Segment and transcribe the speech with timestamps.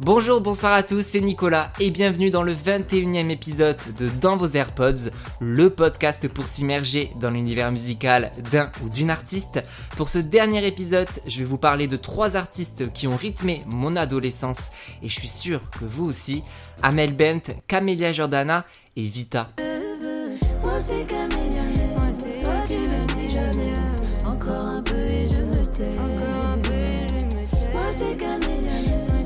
[0.00, 4.48] Bonjour, bonsoir à tous, c'est Nicolas et bienvenue dans le 21e épisode de Dans vos
[4.48, 9.62] AirPods, le podcast pour s'immerger dans l'univers musical d'un ou d'une artiste.
[9.96, 13.94] Pour ce dernier épisode, je vais vous parler de trois artistes qui ont rythmé mon
[13.94, 16.42] adolescence et je suis sûr que vous aussi,
[16.82, 18.64] Amel Bent, Camélia Jordana
[18.96, 19.50] et Vita.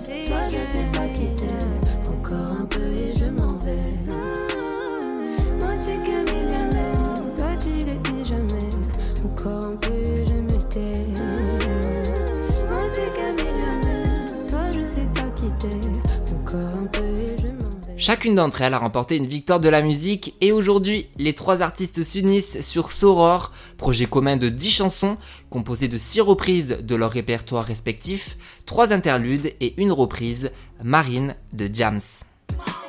[0.07, 1.81] Toi, je sais pas qui t'aime.
[2.09, 3.95] Encore un peu et je m'en vais.
[4.09, 4.15] Ah,
[5.59, 7.23] moi, c'est qu'un millionnaire.
[7.35, 8.71] Toi, tu l'étais jamais.
[9.25, 11.07] Encore un peu et je me tais.
[11.17, 14.47] Ah, moi, c'est qu'un millionnaire.
[14.47, 16.01] Toi, je sais pas qui t'aime.
[16.33, 17.37] Encore un peu et
[17.99, 22.05] Chacune d'entre elles a remporté une victoire de la musique et aujourd'hui, les trois artistes
[22.05, 25.17] s'unissent sur Soror, projet commun de 10 chansons
[25.51, 31.69] composées de 6 reprises de leur répertoire respectif, 3 interludes et une reprise, Marine de
[31.73, 31.99] Jams.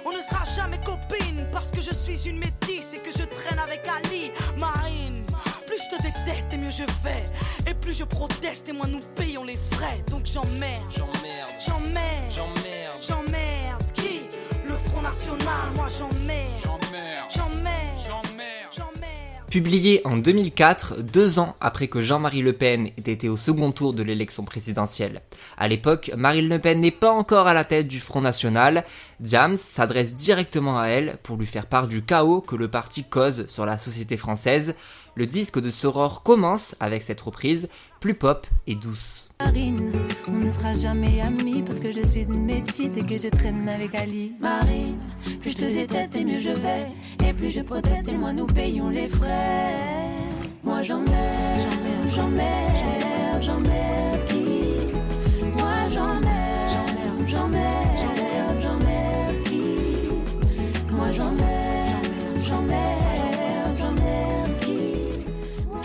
[0.06, 3.58] On ne sera jamais copine parce que je suis une métisse et que je traîne
[3.58, 4.30] avec Ali.
[4.60, 5.26] Marine,
[5.66, 7.24] plus je te déteste et mieux je vais.
[7.68, 10.04] Et plus je proteste et moins nous payons les frais.
[10.12, 13.89] Donc j'emmerde, j'emmerde, j'emmerde, j'emmerde, j'emmerde.
[15.00, 15.88] Front National, moi.
[19.50, 23.94] Publié en 2004, deux ans après que Jean-Marie Le Pen ait été au second tour
[23.94, 25.22] de l'élection présidentielle.
[25.58, 28.86] À l'époque, Marine Le Pen n'est pas encore à la tête du Front National.
[29.20, 33.48] Diams s'adresse directement à elle pour lui faire part du chaos que le parti cause
[33.48, 34.76] sur la société française.
[35.16, 39.30] Le disque de Soror commence avec cette reprise, plus pop et douce.
[39.40, 39.92] Marine,
[40.28, 43.68] on ne sera jamais amis parce que je suis une métisse et que je traîne
[43.68, 44.34] avec Ali.
[44.40, 44.98] Marine,
[45.42, 46.88] plus je te déteste et mieux je vais.
[47.28, 49.76] Et plus je proteste et moins nous payons les frais.
[50.64, 51.10] Moi j'emmerde,
[52.08, 54.59] j'emmerde, j'emmerde qui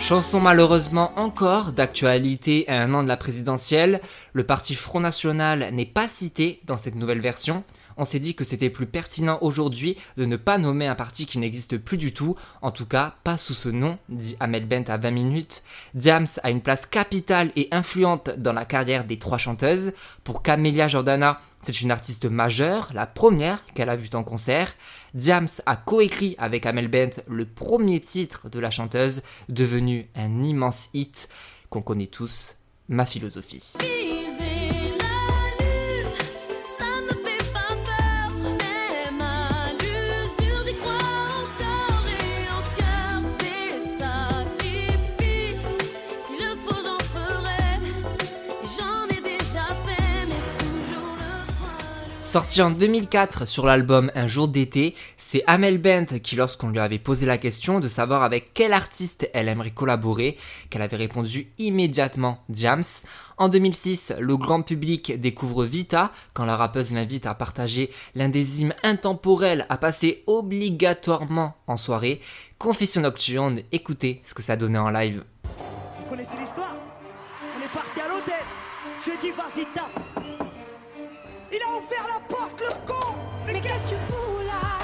[0.05, 4.01] Chanson malheureusement encore d'actualité à un an de la présidentielle,
[4.33, 7.63] le parti Front National n'est pas cité dans cette nouvelle version.
[7.97, 11.39] On s'est dit que c'était plus pertinent aujourd'hui de ne pas nommer un parti qui
[11.39, 14.97] n'existe plus du tout, en tout cas pas sous ce nom, dit Ahmed Bent à
[14.97, 15.63] 20 minutes.
[15.95, 19.93] Diams a une place capitale et influente dans la carrière des trois chanteuses.
[20.23, 24.75] Pour Camélia Jordana, c'est une artiste majeure, la première qu'elle a vue en concert.
[25.15, 30.89] Diams a coécrit avec Amel Bent le premier titre de la chanteuse, devenu un immense
[30.93, 31.27] hit
[31.69, 32.55] qu'on connaît tous,
[32.87, 33.73] Ma philosophie.
[52.35, 56.99] Sorti en 2004 sur l'album Un jour d'été, c'est Amel Bent qui, lorsqu'on lui avait
[56.99, 60.35] posé la question de savoir avec quel artiste elle aimerait collaborer,
[60.69, 62.83] qu'elle avait répondu immédiatement Diams.
[63.37, 68.61] En 2006, le grand public découvre Vita quand la rappeuse l'invite à partager l'un des
[68.61, 72.19] hymnes intemporels à passer obligatoirement en soirée.
[72.59, 75.23] Confession nocturne, écoutez ce que ça donnait en live.
[75.45, 76.75] Vous connaissez l'histoire?
[77.57, 78.43] On est parti à l'hôtel.
[79.05, 80.04] Je tape.
[81.55, 83.15] Il a ouvert la porte le con.
[83.45, 84.75] Mais qu'est-ce que tu fous là?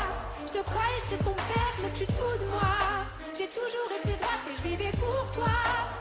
[0.48, 2.72] Je te croyais chez ton père, mais tu te fous de moi.
[3.38, 5.52] J'ai toujours été droite et je vivais pour toi.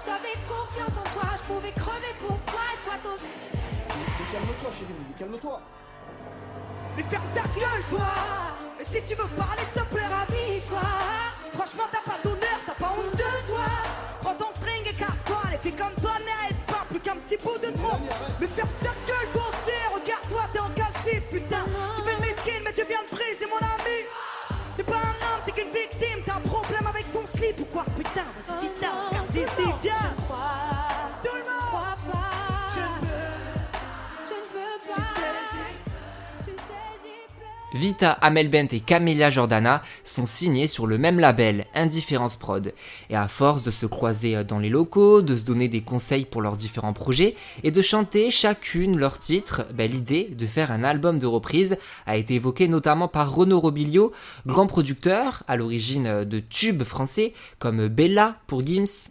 [0.06, 3.34] J'avais confiance en toi, je pouvais crever pour toi et toi t'osais.
[4.30, 5.60] Calme-toi, chérie, calme-toi.
[6.96, 8.10] Mais ferme ta gueule toi.
[8.78, 10.06] Et si tu veux parler s'il te plaît.
[10.06, 10.88] Rabis-toi,
[11.50, 13.66] Franchement t'as pas d'honneur, t'as pas honte de toi.
[14.22, 15.42] Prends ton string et casse-toi.
[15.50, 17.98] Les filles comme toi méritent pas plus qu'un petit bout de trop.
[37.80, 42.74] Vita, Amel Bent et Camélia Jordana sont signés sur le même label, Indifférence Prod.
[43.08, 46.42] Et à force de se croiser dans les locaux, de se donner des conseils pour
[46.42, 47.34] leurs différents projets
[47.64, 52.18] et de chanter chacune leur titre, ben, l'idée de faire un album de reprise a
[52.18, 54.12] été évoquée notamment par Renaud Robilio,
[54.44, 59.08] grand producteur à l'origine de tubes français comme Bella pour Gims,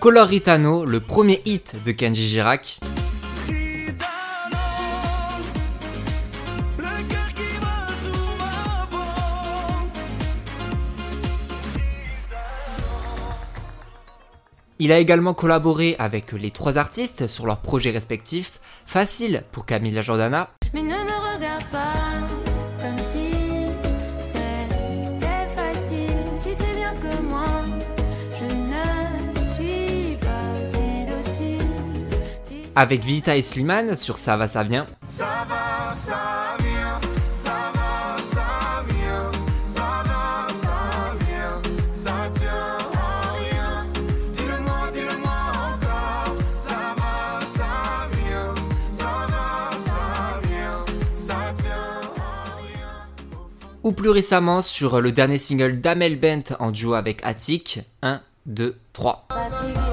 [0.00, 2.80] Coloritano, le premier hit de Kenji Girac.
[14.78, 18.58] Il a également collaboré avec les trois artistes sur leurs projets respectifs.
[18.86, 20.48] Facile pour Camilla Jordana.
[20.72, 20.82] Mais
[32.76, 34.86] Avec Vita et Slimane sur Ça va, ça vient.
[35.02, 37.00] Ça va, ça vient,
[37.34, 39.30] ça va, ça vient,
[39.66, 42.48] ça va, ça vient, ça tient
[42.94, 43.86] à rien.
[44.32, 45.42] Dis-le-moi, dis-le-moi
[45.74, 46.36] encore.
[46.56, 48.54] Ça va, ça vient,
[48.92, 52.88] ça va, ça vient, ça tient à rien.
[53.82, 57.80] Ou plus récemment sur le dernier single d'Amel Bent en duo avec Attic.
[58.02, 59.26] 1, 2, 3.
[59.28, 59.89] Fatigué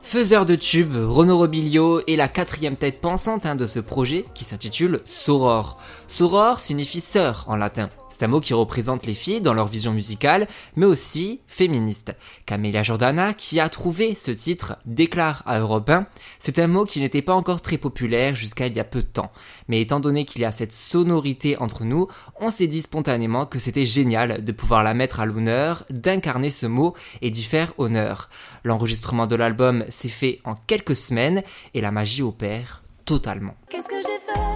[0.00, 4.44] Faiseur de tubes, Renaud Robilio est la quatrième tête pensante hein, de ce projet qui
[4.44, 5.78] s'intitule Soror.
[6.08, 7.90] Soror signifie sœur en latin.
[8.12, 12.14] C'est un mot qui représente les filles dans leur vision musicale, mais aussi féministe.
[12.44, 16.06] Camélia Jordana, qui a trouvé ce titre, déclare à Europe 1,
[16.38, 19.06] c'est un mot qui n'était pas encore très populaire jusqu'à il y a peu de
[19.06, 19.32] temps.
[19.66, 22.06] Mais étant donné qu'il y a cette sonorité entre nous,
[22.38, 26.66] on s'est dit spontanément que c'était génial de pouvoir la mettre à l'honneur, d'incarner ce
[26.66, 28.28] mot et d'y faire honneur.
[28.62, 31.42] L'enregistrement de l'album s'est fait en quelques semaines
[31.72, 33.54] et la magie opère totalement.
[33.70, 34.52] Qu'est-ce que j'ai fait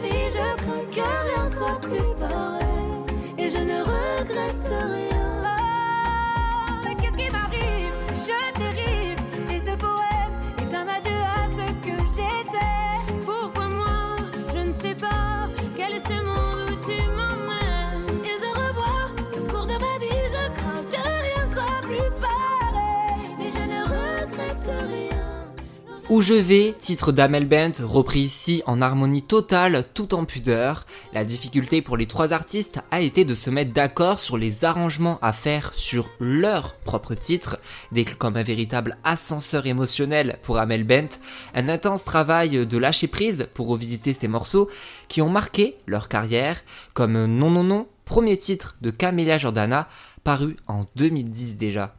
[0.00, 3.36] Je crains que rien ne soit plus pareil.
[3.36, 5.27] Et je ne regrette rien.
[26.10, 30.86] Où je vais, titre d'Amel Bent, repris ici en harmonie totale, tout en pudeur.
[31.12, 35.18] La difficulté pour les trois artistes a été de se mettre d'accord sur les arrangements
[35.20, 37.58] à faire sur leur propre titre,
[37.92, 41.20] décrit comme un véritable ascenseur émotionnel pour Amel Bent,
[41.54, 44.70] un intense travail de lâcher prise pour revisiter ces morceaux
[45.08, 46.62] qui ont marqué leur carrière,
[46.94, 49.88] comme Non Non Non, premier titre de Camélia Jordana,
[50.24, 51.94] paru en 2010 déjà.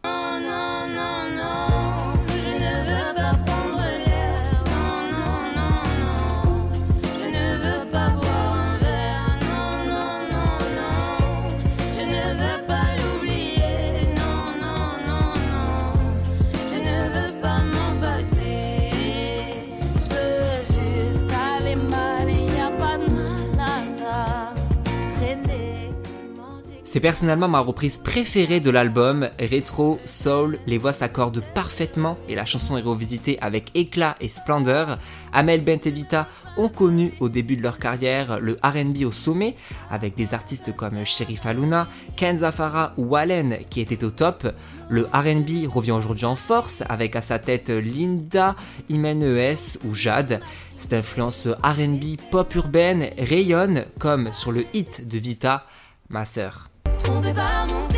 [26.91, 32.47] C'est personnellement ma reprise préférée de l'album, rétro, soul, les voix s'accordent parfaitement et la
[32.47, 34.97] chanson est revisitée avec éclat et splendeur.
[35.31, 36.27] Amel Bent et Vita
[36.57, 39.55] ont connu au début de leur carrière le R&B au sommet
[39.91, 44.51] avec des artistes comme Sherif Aluna, Ken Zafara ou Wallen qui étaient au top.
[44.89, 48.55] Le R&B revient aujourd'hui en force avec à sa tête Linda,
[48.89, 50.41] Imen ES ou Jade.
[50.75, 55.67] Cette influence R&B pop urbaine rayonne comme sur le hit de Vita,
[56.09, 56.71] Ma sœur.
[57.09, 57.88] Trompé par mon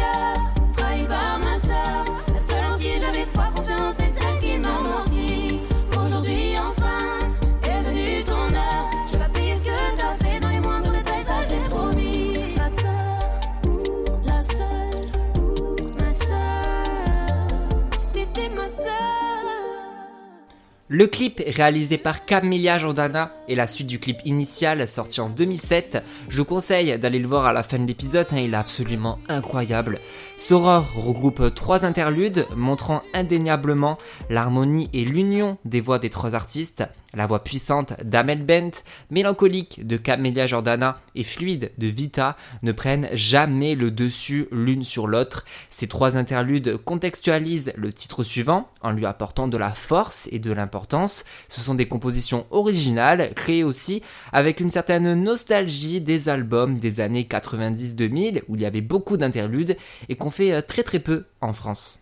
[20.94, 26.04] Le clip réalisé par Camélia Jordana et la suite du clip initial sorti en 2007,
[26.28, 29.18] je vous conseille d'aller le voir à la fin de l'épisode, hein, il est absolument
[29.30, 30.02] incroyable.
[30.38, 33.98] Soror regroupe trois interludes montrant indéniablement
[34.30, 36.84] l'harmonie et l'union des voix des trois artistes.
[37.14, 43.10] La voix puissante d'Amel Bent, mélancolique de Camélia Jordana et fluide de Vita ne prennent
[43.14, 45.44] jamais le dessus l'une sur l'autre.
[45.70, 50.54] Ces trois interludes contextualisent le titre suivant en lui apportant de la force et de
[50.54, 51.26] l'importance.
[51.50, 54.02] Ce sont des compositions originales créées aussi
[54.32, 59.76] avec une certaine nostalgie des albums des années 90-2000 où il y avait beaucoup d'interludes
[60.08, 62.01] et qu'on fait euh, très très peu en France.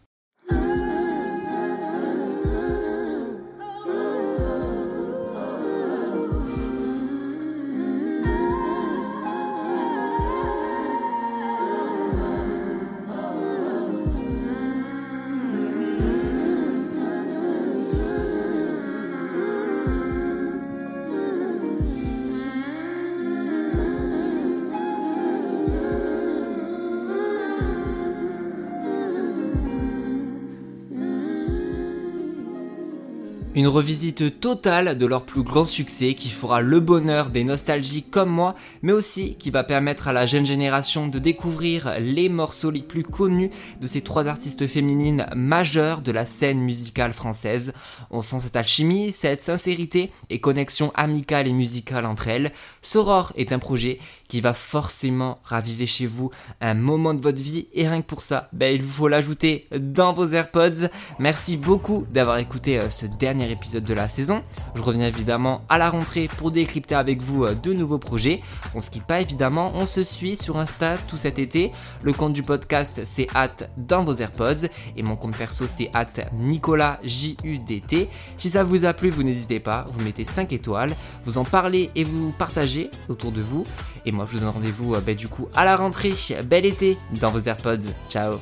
[33.59, 38.29] Une revisite totale de leur plus grand succès qui fera le bonheur des nostalgiques comme
[38.29, 42.81] moi, mais aussi qui va permettre à la jeune génération de découvrir les morceaux les
[42.81, 43.51] plus connus
[43.81, 47.73] de ces trois artistes féminines majeures de la scène musicale française.
[48.11, 52.53] On sent cette alchimie, cette sincérité et connexion amicale et musicale entre elles.
[52.81, 53.99] Soror est un projet
[54.29, 58.21] qui va forcément raviver chez vous un moment de votre vie et rien que pour
[58.21, 60.87] ça, ben, il faut l'ajouter dans vos AirPods.
[61.17, 64.43] Merci beaucoup d'avoir écouté euh, ce dernier épisode de la saison.
[64.75, 68.41] Je reviens évidemment à la rentrée pour décrypter avec vous euh, de nouveaux projets.
[68.75, 71.71] On se quitte pas évidemment, on se suit sur Insta tout cet été.
[72.01, 76.21] Le compte du podcast c'est hâte dans vos AirPods et mon compte perso c'est hâte
[76.33, 78.09] Nicolas JUDT.
[78.37, 81.91] Si ça vous a plu, vous n'hésitez pas, vous mettez 5 étoiles, vous en parlez
[81.95, 83.63] et vous partagez autour de vous.
[84.05, 86.13] Et moi je vous donne rendez-vous euh, ben, du coup à la rentrée.
[86.43, 87.89] Bel été dans vos AirPods.
[88.09, 88.39] Ciao